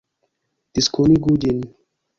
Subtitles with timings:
[0.79, 1.65] Diskonigu ĝin!